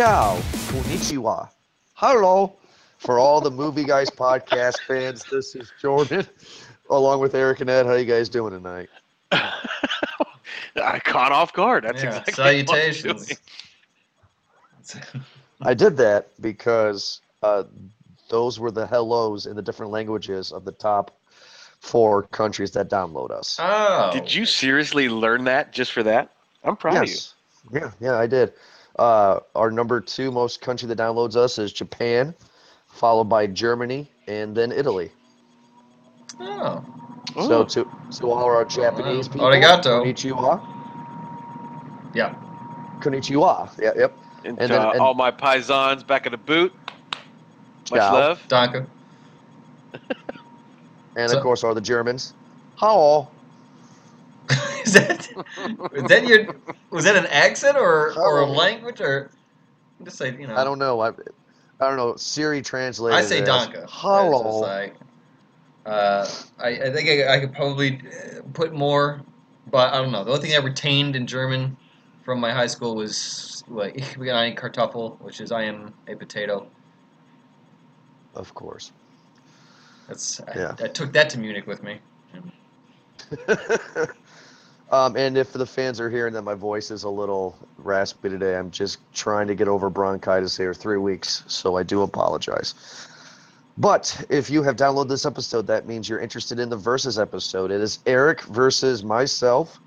[0.00, 0.36] Ciao,
[0.72, 1.50] konnichiwa.
[1.92, 2.54] Hello.
[2.96, 6.26] For all the Movie Guys podcast fans, this is Jordan,
[6.88, 7.84] along with Eric and Ed.
[7.84, 8.88] How you guys doing tonight?
[9.30, 11.84] I caught off guard.
[11.84, 13.26] That's Yeah, exactly what I'm salutations.
[14.88, 15.24] doing.
[15.60, 17.64] I did that because uh,
[18.30, 21.10] those were the hellos in the different languages of the top
[21.80, 23.58] four countries that download us.
[23.60, 24.08] Oh.
[24.14, 26.30] Did you seriously learn that just for that?
[26.64, 27.16] I'm proud of you.
[27.70, 28.54] Yeah, yeah, I did.
[29.00, 32.34] Uh, our number two most country that downloads us is Japan,
[32.86, 35.10] followed by Germany, and then Italy.
[36.38, 36.84] Oh.
[37.34, 37.66] So Ooh.
[37.66, 39.32] to to all our Japanese Wow.
[39.32, 40.02] people, Arigato.
[40.04, 40.60] konnichiwa.
[42.14, 42.34] Yeah.
[43.00, 43.70] Konnichiwa.
[43.80, 44.12] Yeah, yep.
[44.44, 46.70] and, and then- uh, and- all my paisans back in the boot.
[47.90, 48.12] Much Ciao.
[48.12, 48.42] love.
[48.48, 48.86] Donka.
[51.16, 52.34] And So- of course, are the Germans.
[52.76, 53.28] Hello.
[54.94, 56.54] Is that is that your
[56.90, 59.30] was that an accent or or a language or
[60.04, 61.00] just say you know I don't know.
[61.00, 62.16] I, I don't know.
[62.16, 63.18] Siri translated.
[63.18, 63.86] I say Donka.
[63.88, 64.60] Hello.
[64.60, 64.94] like,
[65.86, 69.22] uh, I, I think I, I could probably uh, put more,
[69.70, 70.24] but I don't know.
[70.24, 71.76] The only thing I retained in German
[72.24, 76.14] from my high school was like ich bin ein Kartoffel, which is I am a
[76.14, 76.66] potato.
[78.34, 78.92] Of course.
[80.08, 80.74] That's Yeah.
[80.78, 82.00] I, I took that to Munich with me.
[84.90, 88.56] um, and if the fans are hearing that my voice is a little raspy today,
[88.56, 92.74] I'm just trying to get over bronchitis here three weeks, so I do apologize.
[93.78, 97.70] But if you have downloaded this episode, that means you're interested in the versus episode.
[97.70, 99.78] It is Eric versus myself.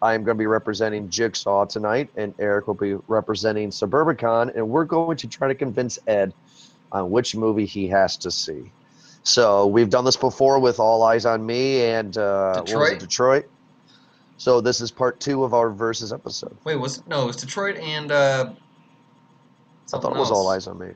[0.00, 4.68] I am going to be representing Jigsaw tonight, and Eric will be representing Suburbicon, and
[4.68, 6.32] we're going to try to convince Ed
[6.90, 8.70] on which movie he has to see.
[9.24, 13.00] So we've done this before with All Eyez on Me and uh, what was it,
[13.00, 13.00] Detroit?
[13.00, 13.44] Detroit.
[14.38, 16.56] So this is part two of our versus episode.
[16.64, 17.24] Wait, was no?
[17.24, 18.52] It was Detroit and uh,
[19.92, 20.38] I thought it was else.
[20.38, 20.94] All Eyez on Me.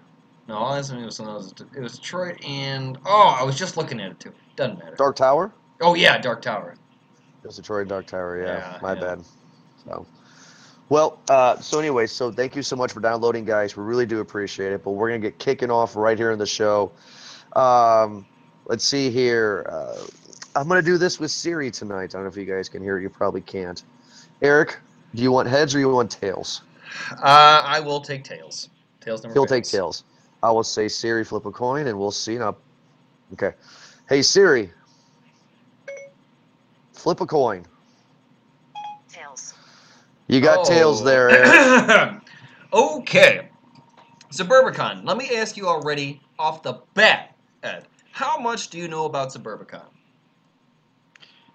[0.48, 1.52] No, All Eyez on Me was something else.
[1.76, 4.32] It was Detroit and oh, I was just looking at it too.
[4.56, 4.94] Doesn't matter.
[4.94, 5.52] Dark Tower.
[5.81, 6.76] Oh yeah, Dark Tower.
[7.42, 8.41] It was Detroit Dark Tower.
[8.41, 9.00] Yeah, Yeah, my yeah.
[9.00, 9.25] bad.
[9.84, 10.06] So,
[10.88, 13.76] well, uh, so anyway, so thank you so much for downloading, guys.
[13.76, 14.84] We really do appreciate it.
[14.84, 16.92] But we're gonna get kicking off right here in the show.
[17.56, 18.25] Um,
[18.66, 19.66] let's see here.
[19.69, 20.06] Uh,
[20.54, 22.04] I'm gonna do this with Siri tonight.
[22.04, 23.02] I don't know if you guys can hear it.
[23.02, 23.82] You probably can't.
[24.42, 24.78] Eric,
[25.14, 26.62] do you want heads or you want tails?
[27.12, 28.68] Uh, I will take tails.
[29.00, 29.32] Tails never.
[29.32, 30.04] He'll take tails.
[30.42, 32.36] I will say Siri, flip a coin, and we'll see.
[32.36, 32.56] Now,
[33.34, 33.52] okay.
[34.08, 34.70] Hey Siri,
[36.92, 37.64] flip a coin.
[39.08, 39.54] Tails.
[40.28, 40.64] You got Oh.
[40.64, 41.30] tails there,
[42.10, 42.20] Eric.
[42.72, 43.48] okay.
[44.30, 45.04] Suburbicon.
[45.04, 47.86] Let me ask you already off the bat, Ed.
[48.12, 49.84] How much do you know about Suburbicon?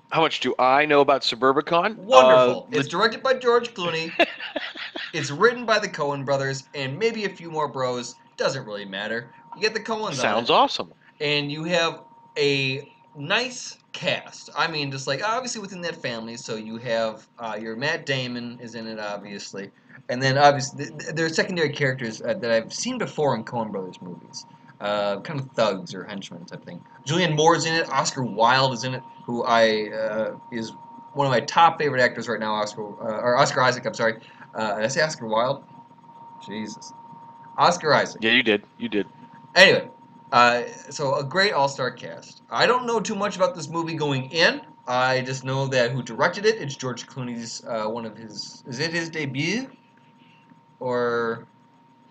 [0.10, 1.96] How much do I know about Suburbicon?
[1.98, 2.68] Wonderful.
[2.72, 4.12] Uh, it's directed by George Clooney.
[5.14, 8.16] it's written by the Coen brothers and maybe a few more bros.
[8.38, 9.30] Doesn't really matter.
[9.56, 10.94] You get the Coens sounds on it, awesome.
[11.20, 12.04] and you have
[12.38, 14.50] a nice cast.
[14.56, 16.38] I mean, just like obviously within that family.
[16.38, 19.72] So you have uh, your Matt Damon is in it, obviously,
[20.10, 23.44] and then obviously th- th- there are secondary characters uh, that I've seen before in
[23.44, 24.46] Coen brothers movies.
[24.80, 26.80] Uh, kind of thugs or henchmen type thing.
[27.04, 27.90] Julianne Moore's in it.
[27.90, 30.72] Oscar Wilde is in it, who I uh, is
[31.14, 32.54] one of my top favorite actors right now.
[32.54, 33.86] Oscar uh, or Oscar Isaac.
[33.88, 34.22] I'm sorry.
[34.54, 35.64] Uh, did I say Oscar Wilde?
[36.46, 36.94] Jesus.
[37.58, 38.24] Oscar Isaac.
[38.24, 38.64] Yeah, you did.
[38.78, 39.08] You did.
[39.56, 39.90] Anyway,
[40.32, 42.44] uh, so a great all-star cast.
[42.52, 44.62] I don't know too much about this movie going in.
[44.88, 46.62] I just know that who directed it.
[46.62, 48.64] It's George Clooney's uh, one of his.
[48.68, 49.70] Is it his debut?
[50.80, 51.48] Or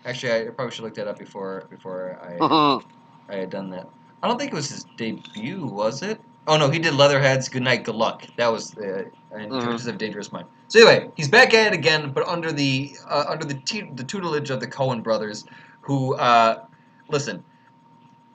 [0.07, 2.81] actually, I probably should look that up before before I
[3.29, 3.87] I had done that.
[4.23, 6.19] I don't think it was his debut, was it?
[6.47, 7.49] Oh no, he did Leatherheads.
[7.49, 8.25] Good night, good luck.
[8.37, 9.57] That was uh, and Mhm.
[9.57, 10.47] Adventures of Dangerous Mind.
[10.69, 14.03] So anyway, he's back at it again, but under the uh, under the te- the
[14.03, 15.45] tutelage of the Coen brothers,
[15.81, 16.63] who uh,
[17.09, 17.43] listen.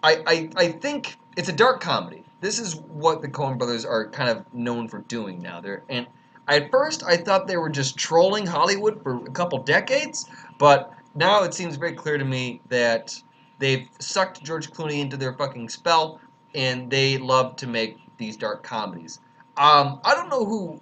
[0.05, 2.25] I, I I think it's a dark comedy.
[2.41, 5.61] This is what the Coen brothers are kind of known for doing now.
[5.61, 6.07] They're and
[6.49, 10.29] at first I thought they were just trolling Hollywood for a couple decades,
[10.59, 13.15] but now it seems very clear to me that
[13.59, 16.21] they've sucked George Clooney into their fucking spell,
[16.55, 19.21] and they love to make these dark comedies.
[19.57, 20.81] Um, I don't know who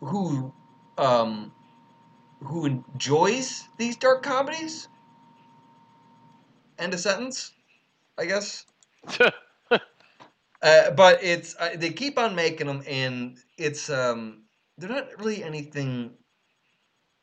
[0.00, 0.52] who
[0.98, 1.52] um,
[2.42, 4.88] who enjoys these dark comedies.
[6.78, 7.52] End of sentence,
[8.18, 8.66] I guess.
[10.62, 14.42] Uh, but it's uh, they keep on making them, and it's um,
[14.78, 16.12] they're not really anything.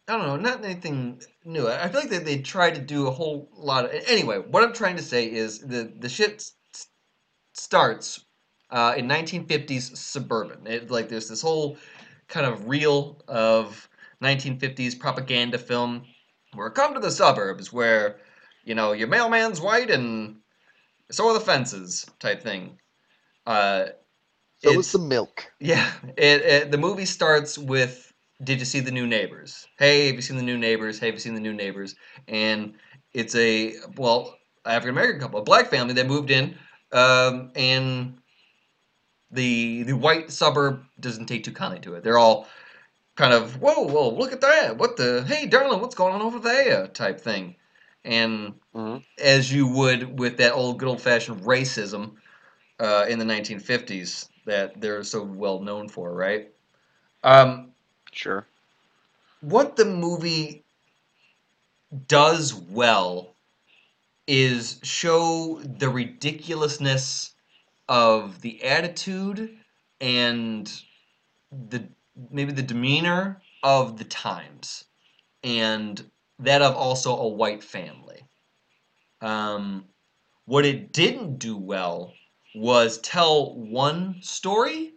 [0.10, 1.68] I don't know, not anything new.
[1.70, 3.92] I feel like they, they tried to do a whole lot of.
[4.08, 6.44] Anyway, what I'm trying to say is the the shit
[7.54, 8.26] starts
[8.72, 10.68] uh, in 1950s suburban.
[10.68, 11.78] It, like there's this whole
[12.28, 13.90] kind of reel of
[14.24, 16.06] 1950s propaganda film
[16.54, 18.18] Where come to the suburbs where,
[18.66, 20.38] you know, your mailman's white and
[21.12, 22.80] so are the fences type thing.
[23.46, 23.88] Uh,
[24.60, 25.52] So It's- is the milk.
[25.60, 28.09] yeah, it, it the movie starts with
[28.44, 29.68] Did you see the new neighbors?
[29.78, 30.98] Hey, have you seen the new neighbors?
[31.00, 31.96] Hey, have you seen the new neighbors?
[32.30, 32.76] And
[33.14, 36.56] it's a well African American couple, a black family that moved in,
[36.94, 38.20] um, and
[39.32, 42.04] the the white suburb doesn't take too kindly to it.
[42.04, 42.48] They're all
[43.16, 44.78] kind of whoa, whoa, look at that!
[44.78, 46.88] What the hey, darling, what's going on over there?
[46.88, 47.56] type thing,
[48.06, 49.04] and Mhm.
[49.20, 52.16] as you would with that old good old fashioned racism
[52.80, 56.50] uh, in the 1950s that they're so well known for, right?
[57.24, 57.69] Um,
[58.12, 58.46] Sure.
[59.42, 60.64] what the movie
[62.08, 63.36] does well
[64.28, 67.34] is show the ridiculousness
[67.88, 69.58] of the attitude
[70.02, 70.82] and
[71.52, 71.88] the
[72.32, 74.86] maybe the demeanor of the times
[75.44, 76.10] and
[76.40, 78.22] that of also a white family
[79.22, 79.86] um,
[80.46, 82.14] what it didn't do well
[82.56, 84.94] was tell one story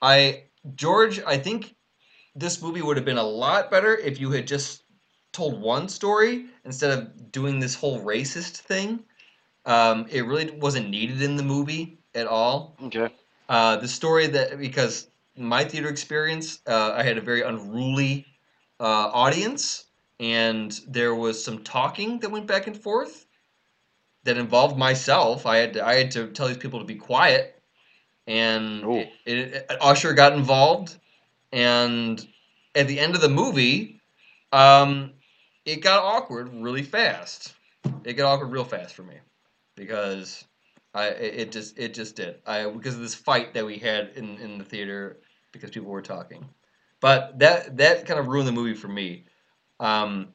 [0.00, 0.44] i
[0.74, 1.74] george i think
[2.34, 4.84] this movie would have been a lot better if you had just
[5.32, 9.00] told one story instead of doing this whole racist thing.
[9.64, 12.76] Um, it really wasn't needed in the movie at all.
[12.84, 13.08] Okay.
[13.48, 18.26] Uh, the story that because my theater experience, uh, I had a very unruly
[18.80, 19.84] uh, audience,
[20.20, 23.26] and there was some talking that went back and forth
[24.24, 25.46] that involved myself.
[25.46, 27.60] I had to, I had to tell these people to be quiet,
[28.26, 30.96] and it, it, Usher got involved,
[31.52, 32.26] and
[32.74, 34.00] at the end of the movie,
[34.52, 35.12] um,
[35.64, 37.54] it got awkward really fast.
[38.04, 39.16] It got awkward real fast for me
[39.76, 40.44] because
[40.94, 42.36] I it, just it just did.
[42.46, 45.18] I because of this fight that we had in in the theater
[45.52, 46.48] because people were talking.
[47.00, 49.24] But that that kind of ruined the movie for me.
[49.80, 50.28] Um,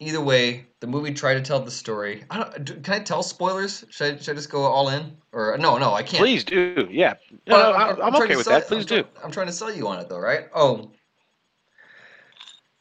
[0.00, 2.24] either way, the movie tried to tell the story.
[2.30, 3.84] I don't, can I tell spoilers?
[3.90, 5.16] Should I, should I just go all in?
[5.32, 6.20] Or no, no, I can't.
[6.20, 6.88] Please do.
[6.90, 7.14] Yeah.
[7.46, 8.68] No, no, I- I'm, trying okay with sell- that.
[8.68, 9.08] Please I'm, do.
[9.22, 10.46] I'm trying to sell you on it though, right?
[10.54, 10.90] Oh,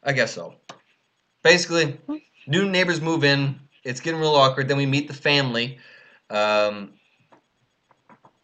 [0.04, 0.56] I guess so.
[1.44, 1.98] Basically,
[2.48, 3.60] new neighbors move in.
[3.84, 4.68] It's getting real awkward.
[4.68, 5.78] Then we meet the family,
[6.30, 6.94] um,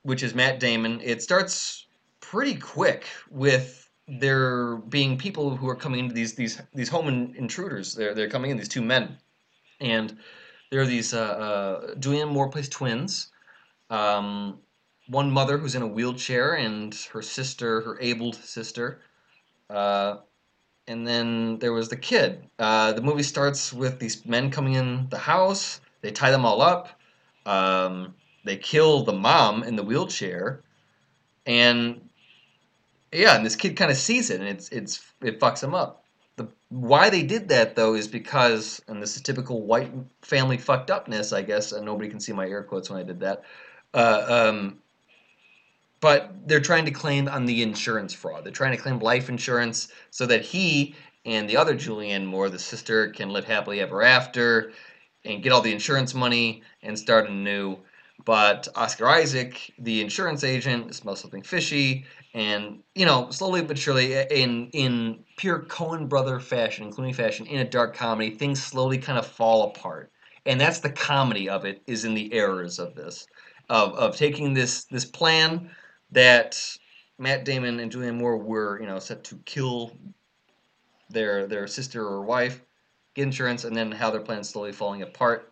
[0.04, 1.00] which is Matt Damon.
[1.02, 1.86] It starts
[2.20, 7.36] pretty quick with there being people who are coming into these these these home in,
[7.36, 7.94] intruders.
[7.94, 8.58] They're they're coming in.
[8.58, 9.18] These two men,
[9.80, 10.18] and
[10.72, 13.32] there are these uh, uh, Julianne Moore plays twins.
[13.90, 14.60] Um,
[15.08, 19.02] one mother who's in a wheelchair and her sister, her abled sister.
[19.70, 20.18] Uh,
[20.88, 22.44] and then there was the kid.
[22.58, 25.82] Uh, the movie starts with these men coming in the house.
[26.02, 26.90] They tie them all up.
[27.46, 30.62] Um, they kill the mom in the wheelchair,
[31.46, 32.09] and
[33.12, 36.04] yeah, and this kid kind of sees it, and it's it's it fucks him up.
[36.36, 39.92] The why they did that though is because, and this is typical white
[40.22, 41.72] family fucked upness, I guess.
[41.72, 43.44] And nobody can see my air quotes when I did that.
[43.94, 44.80] Uh, um,
[46.02, 48.46] but they're trying to claim on the insurance fraud.
[48.46, 52.60] They're trying to claim life insurance so that he and the other Julianne Moore, the
[52.60, 54.72] sister, can live happily ever after
[55.26, 57.78] and get all the insurance money and start anew.
[58.26, 64.14] But Oscar Isaac, the insurance agent, smells something fishy, and you know, slowly but surely,
[64.14, 69.18] in in pure Coen brother fashion, Clooney fashion, in a dark comedy, things slowly kind
[69.18, 70.12] of fall apart.
[70.46, 73.26] And that's the comedy of it, is in the errors of this,
[73.70, 75.72] of of taking this this plan
[76.12, 76.60] that
[77.20, 79.98] Matt Damon and Julianne Moore were, you know, set to kill
[81.10, 82.62] their their sister or wife,
[83.16, 85.52] get insurance, and then how their plan's slowly falling apart.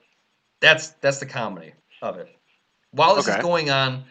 [0.62, 2.37] That's that's the comedy of it.
[2.92, 4.06] While this is going on,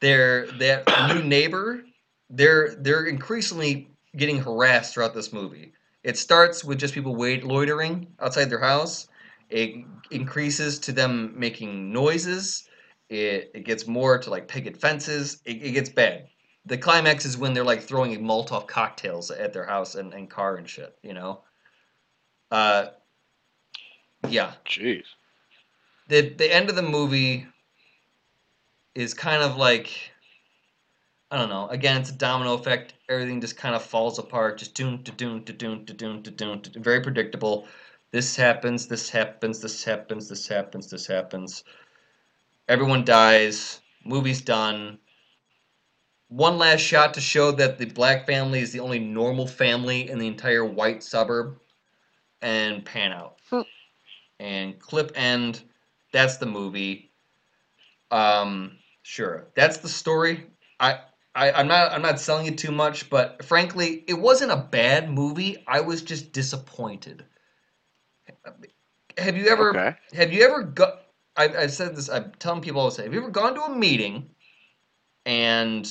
[0.00, 1.84] their that new neighbor,
[2.30, 5.72] they're they're increasingly getting harassed throughout this movie.
[6.02, 9.08] It starts with just people wait loitering outside their house.
[9.50, 12.68] It increases to them making noises.
[13.08, 15.40] It, it gets more to like picket fences.
[15.44, 16.28] It, it gets bad.
[16.64, 20.56] The climax is when they're like throwing Molotov cocktails at their house and, and car
[20.56, 21.42] and shit, you know?
[22.50, 22.86] Uh,
[24.28, 24.52] yeah.
[24.64, 25.04] Jeez.
[26.08, 27.46] The, the end of the movie
[28.96, 30.10] is kind of like,
[31.30, 31.68] I don't know.
[31.68, 32.94] Again, it's a domino effect.
[33.10, 34.58] Everything just kind of falls apart.
[34.58, 37.68] Just doom, to doom, to doom, to doon, to doon, to very predictable.
[38.10, 41.62] This happens, this happens, this happens, this happens, this happens.
[42.68, 43.80] Everyone dies.
[44.04, 44.98] Movie's done.
[46.28, 50.18] One last shot to show that the black family is the only normal family in
[50.18, 51.58] the entire white suburb.
[52.40, 53.36] And pan out.
[53.50, 53.62] Hmm.
[54.40, 55.62] And clip end.
[56.12, 57.10] That's the movie.
[58.10, 59.48] Um, sure.
[59.56, 60.46] That's the story.
[60.80, 61.00] I,
[61.36, 65.10] I, I'm not I'm not selling it too much, but frankly, it wasn't a bad
[65.10, 65.64] movie.
[65.68, 67.24] I was just disappointed.
[69.18, 69.96] Have you ever Okay.
[70.14, 71.02] have you ever got?
[71.36, 72.10] I, I said this.
[72.10, 73.06] I'm telling people all the time.
[73.06, 74.30] Have you ever gone to a meeting,
[75.26, 75.90] and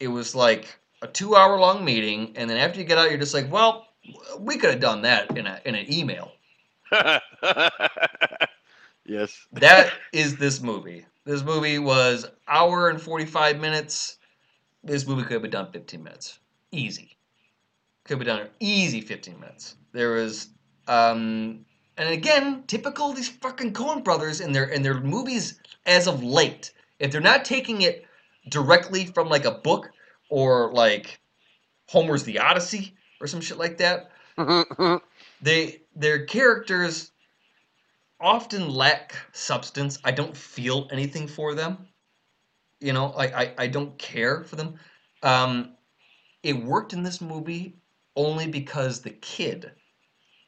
[0.00, 3.34] it was like a two-hour long meeting, and then after you get out, you're just
[3.34, 3.88] like, well,
[4.40, 6.32] we could have done that in a in an email.
[9.06, 9.46] yes.
[9.52, 11.06] That is this movie.
[11.24, 14.18] This movie was hour and 45 minutes.
[14.82, 16.40] This movie could have been done 15 minutes.
[16.72, 17.16] Easy.
[18.04, 19.76] Could have been done in easy 15 minutes.
[19.92, 20.48] There was
[20.88, 21.64] um
[21.96, 26.72] and again, typical these fucking Coen brothers in their in their movies as of late.
[26.98, 28.04] If they're not taking it
[28.48, 29.90] directly from like a book
[30.28, 31.20] or like
[31.88, 34.10] Homer's The Odyssey or some shit like that,
[35.40, 37.11] they their characters
[38.22, 39.98] often lack substance.
[40.04, 41.88] I don't feel anything for them.
[42.80, 44.76] You know, I, I, I don't care for them.
[45.22, 45.76] Um,
[46.42, 47.76] it worked in this movie
[48.16, 49.72] only because the kid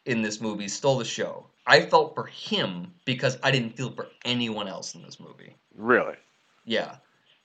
[0.06, 1.50] in this movie stole the show.
[1.66, 5.56] I felt for him because I didn't feel for anyone else in this movie.
[5.74, 6.16] really?
[6.64, 6.96] Yeah.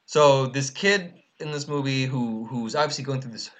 [0.06, 3.52] So this kid in this movie who who's obviously going through this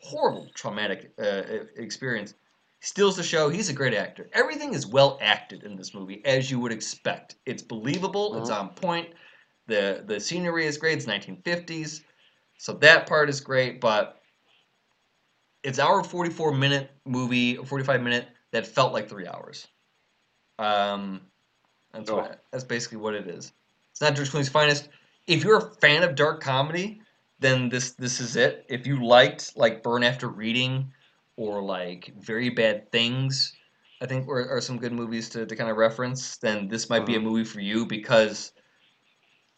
[0.00, 1.42] horrible traumatic uh,
[1.76, 2.34] experience
[2.84, 3.48] steals the show.
[3.48, 4.28] He's a great actor.
[4.34, 7.36] Everything is well acted in this movie as you would expect.
[7.46, 8.36] It's believable.
[8.36, 9.08] It's on point.
[9.66, 10.98] The the scenery is great.
[10.98, 12.02] It's 1950s.
[12.58, 14.20] So that part is great, but
[15.62, 19.66] it's our 44 minute movie, 45 minute that felt like 3 hours.
[20.58, 21.22] Um
[21.92, 22.16] that's Oh.
[22.16, 23.52] what that's basically what it is.
[23.92, 24.88] It's not George Clooney's finest.
[25.26, 27.00] If you're a fan of dark comedy,
[27.38, 28.66] then this this is it.
[28.68, 30.92] If you liked like Burn After Reading
[31.36, 33.52] or like Very Bad Things,
[34.00, 37.06] I think are, are some good movies to, to kind of reference, then this might
[37.06, 38.52] be a movie for you because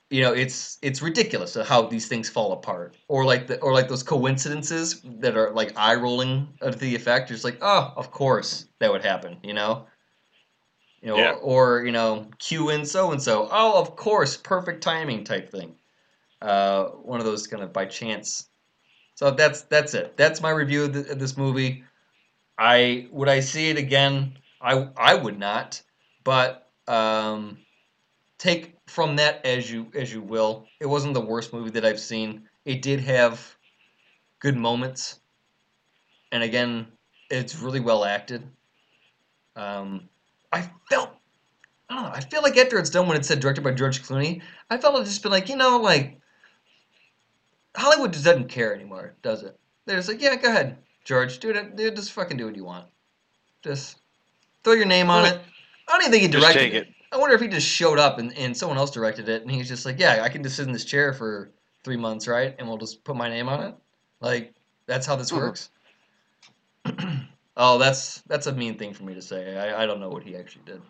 [0.08, 3.88] you know it's it's ridiculous how these things fall apart or like the or like
[3.88, 7.28] those coincidences that are like eye rolling of the effect.
[7.28, 9.86] You're just like, oh, of course that would happen, you know.
[11.02, 11.32] You know, Yeah.
[11.42, 13.48] or, you know, cue in so and so.
[13.52, 15.76] Oh, of course, perfect timing type thing.
[16.40, 18.48] Uh, one of those kind of by chance.
[19.16, 20.16] So that's that's it.
[20.16, 21.84] That's my review of, th- of this movie.
[22.58, 24.38] I would I see it again?
[24.60, 25.82] I I would not,
[26.24, 27.58] but um,
[28.38, 30.66] take from that as you as you will.
[30.80, 32.48] It wasn't the worst movie that I've seen.
[32.66, 33.56] It did have
[34.40, 35.20] good moments,
[36.32, 36.86] and again,
[37.30, 38.48] it's really well acted.
[39.56, 40.08] Um,
[40.52, 41.10] I felt
[41.90, 42.10] I don't know.
[42.12, 45.00] I feel like after it's done, when it said directed by George Clooney, I felt
[45.00, 46.18] it just been like you know like
[47.76, 49.58] Hollywood just doesn't care anymore, does it?
[49.84, 51.76] They're just like, yeah, go ahead, George, do it.
[51.76, 52.86] Dude, just fucking do what you want.
[53.62, 53.98] Just
[54.64, 55.40] throw your name on it.
[55.88, 56.88] I don't even think he directed it.
[56.88, 56.94] it.
[57.12, 59.68] I wonder if he just showed up and, and someone else directed it, and he's
[59.68, 61.52] just like, yeah, I can just sit in this chair for
[61.84, 62.54] three months, right?
[62.58, 63.74] And we'll just put my name on it.
[64.20, 64.54] Like
[64.86, 65.36] that's how this Mhm.
[65.36, 65.70] works.
[67.56, 69.56] oh, that's that's a mean thing for me to say.
[69.56, 70.82] I, I don't know what he actually did.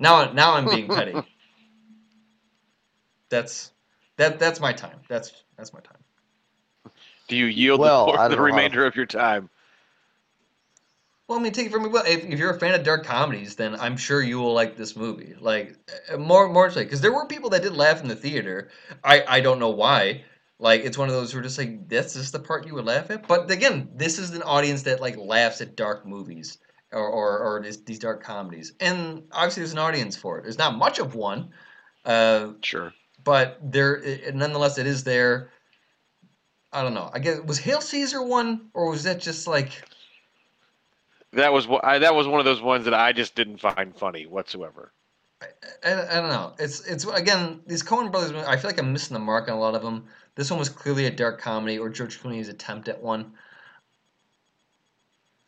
[0.00, 1.14] Now now I'm being petty.
[3.30, 3.72] That's
[4.16, 4.98] that that's my time.
[5.08, 5.98] That's that's my time.
[7.28, 9.48] Do you yield Well, the, I don't the know how- remainder of your time?
[11.28, 11.88] Well, I mean, take it from me.
[11.88, 14.76] Well, if, if you're a fan of dark comedies, then I'm sure you will like
[14.76, 15.34] this movie.
[15.40, 15.76] Like
[16.12, 18.70] uh, more, more like because there were people that did laugh in the theater.
[19.02, 20.24] I, I don't know why.
[20.58, 22.84] Like it's one of those who are just like, this is the part you would
[22.84, 23.26] laugh at.
[23.28, 26.58] But again, this is an audience that like laughs at dark movies
[26.92, 30.42] or or, or this, these dark comedies, and obviously there's an audience for it.
[30.42, 31.50] There's not much of one,
[32.04, 32.92] uh, Sure.
[33.24, 35.50] But there, it, nonetheless, it is there.
[36.72, 37.10] I don't know.
[37.12, 39.82] I guess was Hail Caesar one, or was that just like?
[41.32, 44.26] That was I, that was one of those ones that I just didn't find funny
[44.26, 44.92] whatsoever.
[45.84, 46.54] I, I don't know.
[46.58, 48.32] It's it's again these Coen Brothers.
[48.32, 50.06] I feel like I'm missing the mark on a lot of them.
[50.34, 53.32] This one was clearly a dark comedy or George Clooney's attempt at one.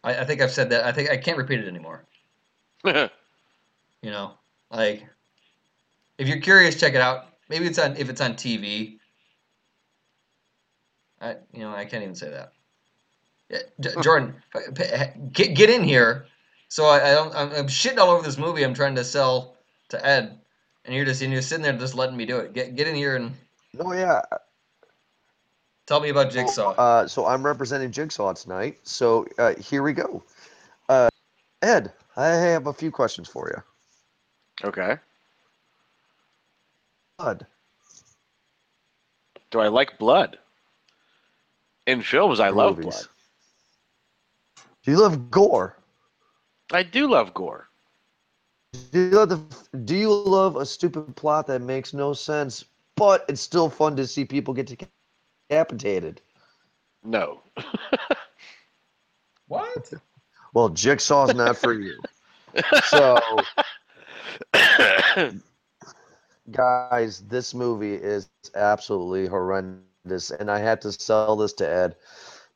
[0.02, 0.84] I, I think I've said that.
[0.84, 2.04] I think I can't repeat it anymore.
[4.02, 4.32] You know,
[4.70, 5.02] like
[6.18, 7.28] if you're curious, check it out.
[7.48, 8.98] Maybe it's on if it's on TV.
[11.20, 12.52] I you know I can't even say that.
[13.50, 14.34] Yeah, Jordan,
[15.32, 16.26] get get in here.
[16.68, 17.34] So I, I don't.
[17.34, 18.64] I'm, I'm shitting all over this movie.
[18.64, 19.56] I'm trying to sell
[19.90, 20.38] to Ed,
[20.84, 22.52] and you're just and you're sitting there just letting me do it.
[22.52, 23.32] Get get in here and
[23.74, 24.22] No, yeah.
[25.86, 26.70] tell me about Jigsaw.
[26.70, 28.78] Uh, so I'm representing Jigsaw tonight.
[28.82, 30.22] So uh, here we go.
[30.88, 31.10] Uh,
[31.62, 34.66] Ed, I have a few questions for you.
[34.68, 34.96] okay.
[37.24, 37.46] Bud,
[39.50, 40.38] Do I like blood?
[41.86, 42.94] In films, I love movies.
[42.94, 44.66] blood.
[44.82, 45.78] Do you love gore?
[46.70, 47.68] I do love gore.
[48.92, 53.24] Do you love the, Do you love a stupid plot that makes no sense, but
[53.30, 54.76] it's still fun to see people get
[55.48, 56.20] decapitated?
[57.04, 57.40] No.
[59.48, 59.94] what?
[60.52, 61.98] Well, Jigsaw's not for you.
[62.84, 63.18] So,
[66.50, 71.96] guys, this movie is absolutely horrendous, and I had to sell this to Ed,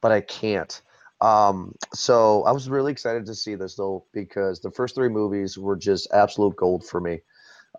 [0.01, 0.81] but I can't.
[1.21, 5.59] Um, so I was really excited to see this though because the first three movies
[5.59, 7.21] were just absolute gold for me.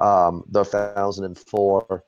[0.01, 2.03] Um, the 2004.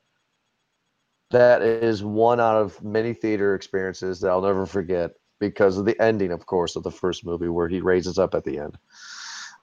[1.30, 6.00] That is one out of many theater experiences that I'll never forget because of the
[6.00, 8.76] ending, of course, of the first movie where he raises up at the end.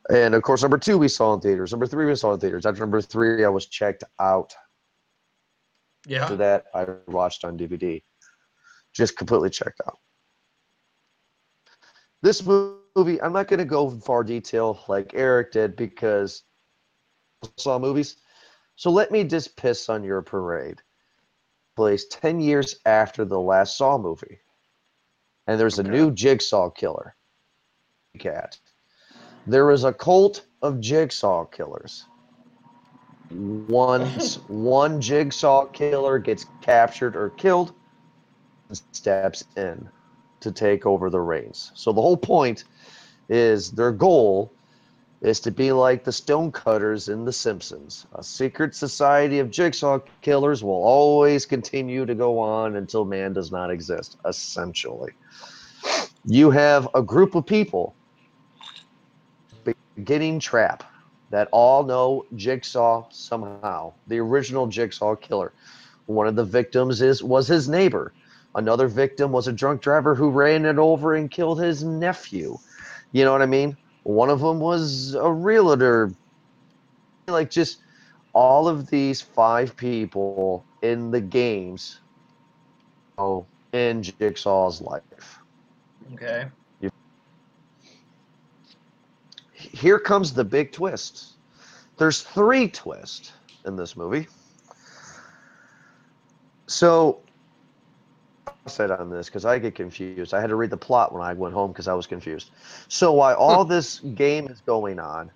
[0.10, 1.72] And of course, number two we saw in theaters.
[1.72, 2.66] Number three we saw in theaters.
[2.66, 4.54] After number three, I was checked out.
[6.08, 6.24] Yeah.
[6.24, 8.01] After that, I watched on DVD.
[8.94, 10.00] Just completely checked out.
[12.22, 16.44] This movie, I'm not going to go in far detail like Eric did because
[17.44, 18.18] I saw movies.
[18.75, 20.82] So let me just piss on your parade.
[21.75, 24.39] Plays 10 years after the last Saw movie.
[25.48, 27.16] And there's a new Jigsaw killer.
[28.18, 28.58] Cat.
[29.48, 32.05] There is a cult of jigsaw killers.
[33.31, 37.74] Once one jigsaw killer gets captured or killed,
[38.93, 39.89] steps in
[40.41, 41.72] to take over the reins.
[41.75, 42.65] So the whole point
[43.27, 44.51] is their goal
[45.22, 48.05] is to be like the stonecutters in The Simpsons.
[48.15, 53.51] A secret society of jigsaw killers will always continue to go on until man does
[53.51, 55.12] not exist, essentially.
[56.25, 57.96] You have a group of people
[60.10, 60.84] beginning trap
[61.30, 65.54] that all know Jigsaw somehow, the original Jigsaw killer.
[66.08, 68.12] One of the victims is was his neighbor.
[68.56, 72.58] Another victim was a drunk driver who ran it over and killed his nephew.
[73.12, 73.78] You know what I mean?
[74.02, 76.12] One of them was a realtor.
[77.28, 77.78] Like just
[78.34, 82.00] all of these five people in the games
[83.19, 85.39] oh in Jigsaw's life.
[86.13, 86.48] Okay.
[89.80, 91.34] Here comes the big twist.
[91.98, 93.32] There's three twists
[93.65, 94.28] in this movie.
[96.68, 97.22] So,
[98.48, 100.34] I said on this because I get confused.
[100.34, 102.52] I had to read the plot when I went home because I was confused.
[102.88, 105.32] So, while all this game is going on,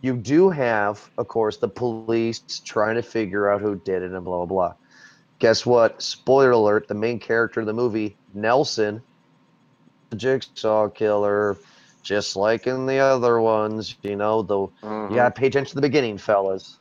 [0.00, 4.24] you do have, of course, the police trying to figure out who did it and
[4.24, 4.74] blah, blah, blah.
[5.38, 6.02] Guess what?
[6.02, 9.02] Spoiler alert the main character of the movie, Nelson,
[10.10, 11.56] the jigsaw killer,
[12.04, 15.10] just like in the other ones, you know, the Mhm.
[15.10, 16.78] you gotta pay attention to the beginning, fellas,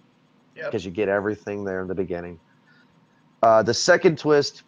[0.56, 0.66] Yep.
[0.66, 2.40] because you get everything there in the beginning.
[3.42, 4.64] Uh, the second twist.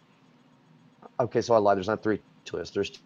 [1.20, 1.76] Okay, so I lied.
[1.76, 2.74] There's not three twists.
[2.74, 3.00] There's two.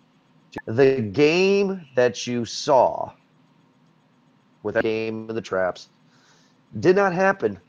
[0.66, 3.12] the game that you saw
[4.64, 5.90] with that game of the traps
[6.80, 7.60] did not happen.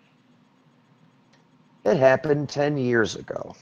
[1.83, 3.55] It happened ten years ago.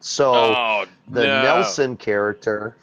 [0.00, 1.42] So oh, the no.
[1.42, 2.74] Nelson character,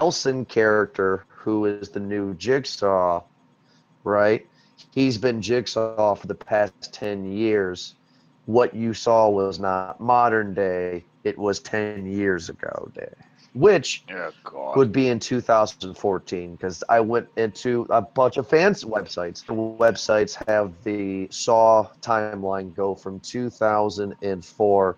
[0.00, 3.22] Nelson character, who is the new Jigsaw,
[4.04, 4.46] right?
[4.92, 7.94] He's been Jigsaw for the past 10 years.
[8.46, 13.12] What you saw was not modern day, it was 10 years ago day,
[13.54, 19.44] which Oh, would be in 2014 because I went into a bunch of fans websites.
[19.44, 24.96] The websites have the Saw timeline go from 2004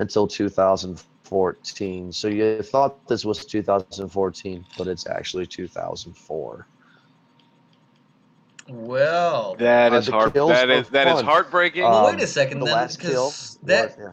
[0.00, 1.19] until 2014.
[1.30, 6.66] So you thought this was 2014, but it's actually 2004.
[8.68, 10.34] Well, That Uh, is heart.
[10.34, 11.24] That is are that is fun.
[11.24, 11.82] heartbreaking.
[11.84, 13.32] well, Um, wait a second The then, last kill.
[13.64, 14.12] that was- yeah.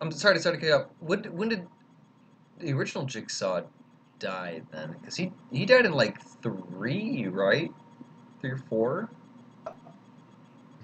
[0.00, 0.86] I'm sorry to start to cut you off.
[1.00, 1.68] When, when did
[2.58, 3.62] the original Jigsaw
[4.18, 4.92] die then?
[5.00, 7.70] Because he he died in like three, right?
[8.40, 9.10] Three or four.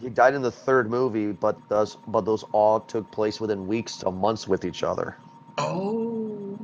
[0.01, 3.97] He died in the third movie, but those but those all took place within weeks
[3.99, 5.17] to months with each other.
[5.59, 6.57] Oh.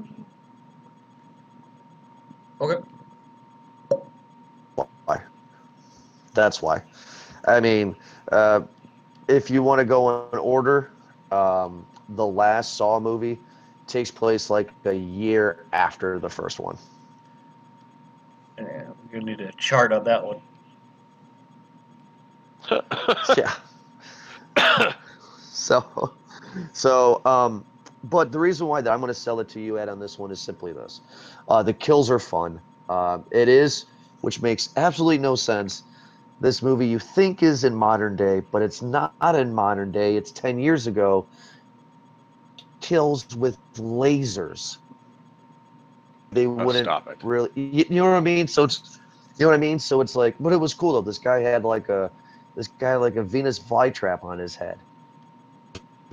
[2.61, 2.83] Okay.
[4.77, 5.21] Why?
[6.33, 6.83] That's why.
[7.47, 7.97] I mean,
[8.31, 8.63] uh,
[9.29, 10.91] if you want to go in order,
[11.33, 13.39] um, the last Saw movie
[13.87, 16.79] takes place like a year after the first one.
[18.59, 20.41] Yeah, we're gonna need a chart on that one.
[23.37, 23.55] yeah.
[25.43, 26.13] so,
[26.73, 27.65] so, um,
[28.11, 30.19] but the reason why that I'm going to sell it to you, Ed, on this
[30.19, 31.01] one is simply this:
[31.49, 32.63] uh, the kills are fun.
[32.89, 33.87] Uh, it is,
[34.21, 35.85] which makes absolutely no sense.
[36.41, 40.17] This movie you think is in modern day, but it's not in modern day.
[40.17, 41.29] It's ten years ago.
[42.81, 44.79] Kills with lasers.
[46.33, 48.47] They Oh, wouldn't really you, you know what I mean?
[48.49, 49.01] So it's
[49.39, 49.79] you know what I mean?
[49.81, 51.03] So it's like but it was cool though.
[51.03, 52.13] This guy had like a
[52.57, 54.83] this guy had like a Venus flytrap on his head.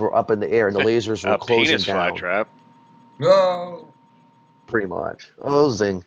[0.02, 2.18] We're up in the air and the lasers were A closing penis down.
[2.18, 2.48] flytrap.
[3.22, 3.88] Oh.
[4.68, 5.30] Pretty much.
[5.42, 6.04] Oh zing.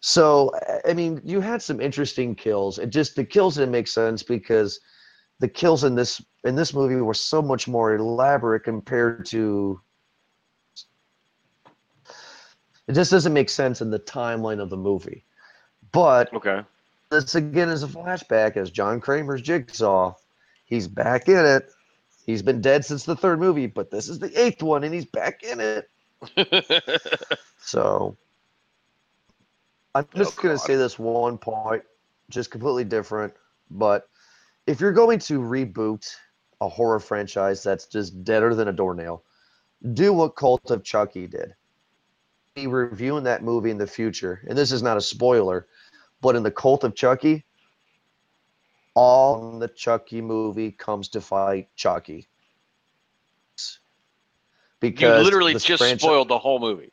[0.00, 2.78] So I- I mean, you had some interesting kills.
[2.78, 4.80] It just the kills didn't make sense because
[5.38, 9.80] the kills in this in this movie were so much more elaborate compared to.
[12.88, 15.24] It just doesn't make sense in the timeline of the movie.
[15.92, 16.62] But Okay.
[17.10, 20.14] this again is a flashback as John Kramer's Jigsaw.
[20.64, 21.68] He's back in it.
[22.26, 25.06] He's been dead since the third movie, but this is the eighth one, and he's
[25.06, 25.88] back in it.
[27.58, 28.16] So
[29.94, 31.82] I'm oh, just Oh, going to say this one point,
[32.30, 33.34] just completely different.
[33.70, 34.08] But
[34.68, 36.06] if you're going to reboot
[36.60, 39.24] a horror franchise that's just deader than a doornail,
[39.94, 41.54] do what Cult of Chucky did.
[42.54, 45.66] Be reviewing that movie in the future, and this is not a spoiler,
[46.20, 47.44] but in the Cult of Chucky,
[48.96, 52.26] all in the Chucky movie comes to fight Chucky.
[54.80, 56.92] Because you literally just franchi- spoiled the whole movie.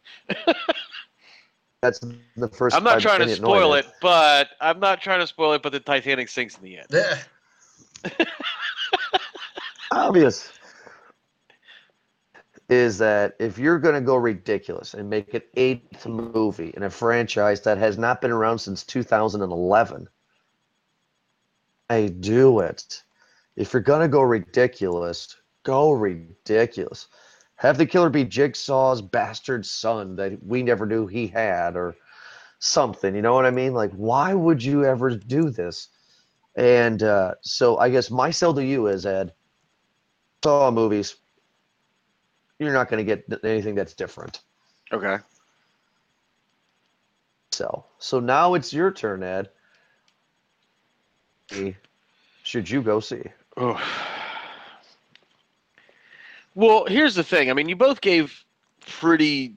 [1.82, 2.00] That's
[2.38, 2.76] the first.
[2.76, 5.54] I'm not trying to I've seen annoying spoil it, but I'm not trying to spoil
[5.54, 5.64] it.
[5.64, 6.88] But the Titanic sinks in the end.
[6.90, 8.26] Yeah.
[9.94, 10.52] obvious
[12.70, 16.90] is that if you're going to go ridiculous and make an eighth movie in a
[16.90, 20.10] franchise that has not been around since 2011, I
[22.08, 23.04] do it.
[23.56, 27.08] If you're to go ridiculous, go ridiculous.
[27.56, 31.96] Have the killer be Jigsaw's bastard son that we never knew he had or
[32.60, 33.16] something.
[33.16, 33.74] You know what I mean?
[33.74, 35.90] Like, why would you ever do this?
[36.56, 39.34] And uh, so I guess my sell to you is, Ed,
[40.44, 41.16] Saw movies,
[42.60, 44.42] you're not going to get anything that's different.
[44.92, 45.18] Okay.
[47.52, 49.50] So, so now it's your turn, Ed.
[52.44, 53.24] Should you go see?
[53.62, 53.82] Oof.
[56.56, 57.50] Well, here's the thing.
[57.50, 58.44] I mean, you both gave
[58.86, 59.56] pretty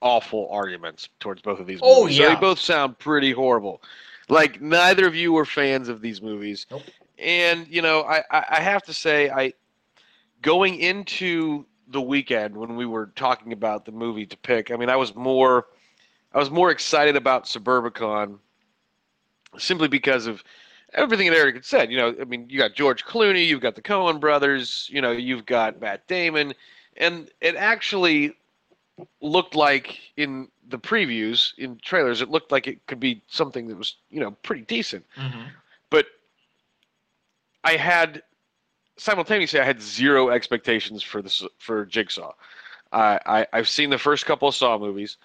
[0.00, 2.16] awful arguments towards both of these Oh, movies.
[2.18, 2.34] So yeah.
[2.34, 3.82] they both sound pretty horrible.
[4.28, 6.66] Like neither of you were fans of these movies.
[6.70, 6.82] Nope.
[7.18, 9.52] And you know, I, I, I have to say, I
[10.42, 14.70] going into the weekend when we were talking about the movie to pick.
[14.70, 15.66] I mean, I was more,
[16.32, 18.38] I was more excited about Suburbicon,
[19.58, 20.42] simply because of
[20.94, 21.90] everything that Eric had said.
[21.90, 25.10] You know, I mean, you got George Clooney, you've got the Coen brothers, you know,
[25.10, 26.54] you've got Matt Damon,
[26.96, 28.34] and it actually
[29.20, 33.76] looked like in the previews, in trailers, it looked like it could be something that
[33.76, 35.04] was, you know, pretty decent.
[35.16, 35.48] Mhm.
[35.90, 36.06] But
[37.64, 38.22] I had
[38.96, 42.32] simultaneously, I had zero expectations for this for Jigsaw.
[42.92, 45.16] I, I I've seen the first couple of Saw movies,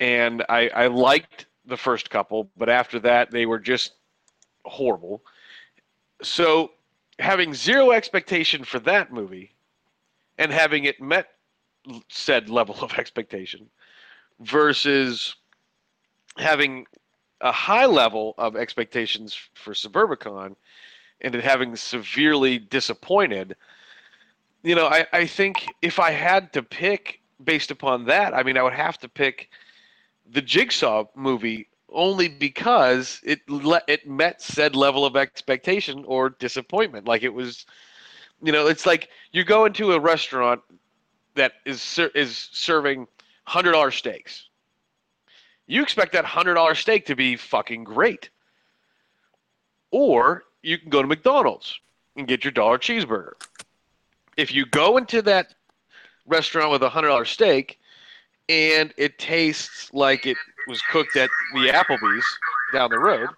[0.00, 3.92] and I I liked the first couple, but after that they were just
[4.66, 5.22] horrible.
[6.22, 6.72] So
[7.18, 9.54] having zero expectation for that movie,
[10.38, 11.28] and having it met
[12.08, 13.68] said level of expectation,
[14.40, 15.36] versus
[16.38, 16.86] having
[17.40, 20.56] a high level of expectations for Suburbicon
[21.20, 23.56] and it having severely disappointed,
[24.62, 28.56] you know, I, I think if I had to pick based upon that, I mean,
[28.56, 29.48] I would have to pick
[30.30, 37.06] the Jigsaw movie only because it le- it met said level of expectation or disappointment.
[37.06, 37.66] Like it was,
[38.42, 40.60] you know, it's like you go into a restaurant
[41.34, 43.06] that is ser- is serving
[43.44, 44.48] hundred dollar steaks.
[45.66, 48.30] You expect that hundred dollar steak to be fucking great,
[49.90, 51.78] or you can go to McDonald's
[52.16, 53.32] and get your dollar cheeseburger.
[54.36, 55.54] If you go into that
[56.26, 57.78] restaurant with a hundred dollar steak
[58.48, 62.38] and it tastes like it was cooked at the Applebee's
[62.72, 63.28] down the road,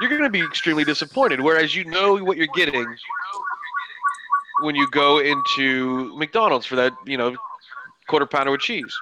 [0.00, 1.40] you're going to be extremely disappointed.
[1.40, 2.86] Whereas you know what you're getting
[4.62, 7.34] when you go into McDonald's for that, you know,
[8.08, 8.94] quarter pounder with cheese.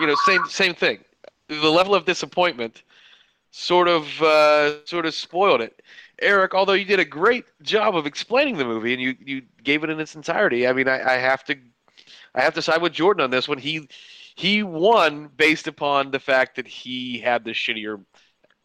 [0.00, 1.00] You know, same same thing.
[1.48, 2.82] The level of disappointment
[3.50, 5.82] sort of uh, sort of spoiled it.
[6.20, 9.84] Eric, although you did a great job of explaining the movie and you, you gave
[9.84, 11.56] it in its entirety, I mean, I, I have to
[12.34, 13.58] I have to side with Jordan on this one.
[13.58, 13.88] He
[14.36, 18.04] he won based upon the fact that he had the shittier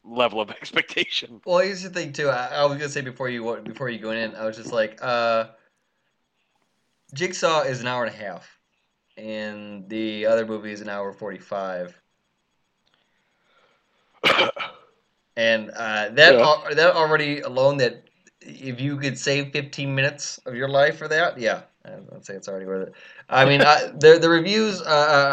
[0.03, 1.41] level of expectation.
[1.45, 2.29] well, here's the thing too.
[2.29, 4.99] I, I was gonna say before you before you go in, I was just like,
[5.01, 5.45] uh,
[7.13, 8.59] Jigsaw is an hour and a half,
[9.17, 11.99] and the other movie is an hour forty five.
[15.37, 16.41] And uh, that Yeah.
[16.41, 18.03] al- that already alone that
[18.41, 22.47] if you could save 15 minutes of your life for that, yeah, I'd say it's
[22.47, 22.93] already worth it.
[23.29, 24.85] I mean, I, the the reviews, uh,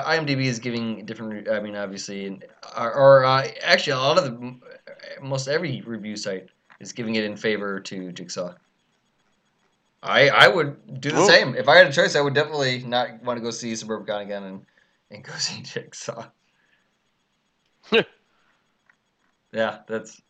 [0.04, 1.48] uh, IMDb is giving different.
[1.48, 2.40] I mean, obviously,
[2.76, 4.54] or, or uh, actually, a lot of the
[5.20, 6.48] most every review site
[6.80, 8.54] is giving it in favor to Jigsaw.
[10.02, 12.16] I I would do the Well- same if I had a choice.
[12.16, 14.66] I would definitely not want to go see Suburbicon again and
[15.10, 16.26] and go see Jigsaw.
[19.52, 20.22] yeah, that's.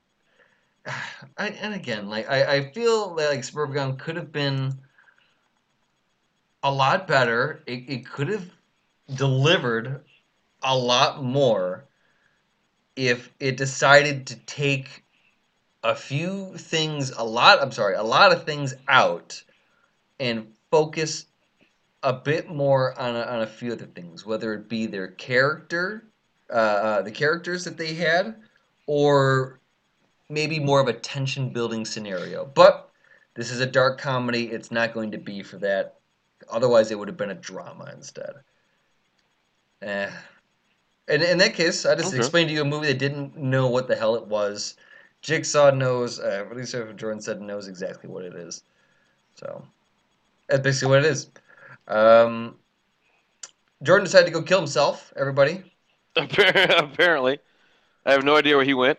[1.36, 4.72] I, and again, like I, I feel like Suburbicon could have been
[6.62, 7.62] a lot better.
[7.66, 8.50] It, it could have
[9.14, 10.04] delivered
[10.62, 11.84] a lot more
[12.96, 15.04] if it decided to take
[15.84, 17.62] a few things, a lot.
[17.62, 19.42] I'm sorry, a lot of things out,
[20.18, 21.26] and focus
[22.02, 26.04] a bit more on a, on a few other things, whether it be their character,
[26.50, 28.34] uh, uh, the characters that they had,
[28.86, 29.60] or
[30.28, 32.44] maybe more of a tension building scenario.
[32.44, 32.90] But
[33.34, 35.97] this is a dark comedy; it's not going to be for that.
[36.50, 38.34] Otherwise, it would have been a drama instead.
[39.82, 40.10] Eh.
[41.08, 42.16] And in that case, I just Okay.
[42.18, 44.76] explained to you a movie that didn't know what the hell it was.
[45.22, 48.62] Jigsaw knows, uh, at least if Jordan said knows exactly what it is.
[49.36, 49.64] So
[50.48, 51.30] that's basically what it is.
[51.88, 52.58] Um,
[53.82, 55.12] Jordan decided to go kill himself.
[55.16, 55.64] Everybody.
[56.16, 57.38] Apparently,
[58.06, 58.98] I have no idea where he went.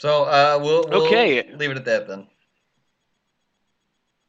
[0.00, 1.52] So uh, we'll, we'll Okay.
[1.56, 2.26] leave it at that then.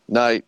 [0.10, 0.44] Night.